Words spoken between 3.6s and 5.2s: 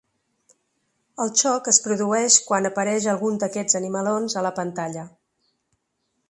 animalons a la pantalla.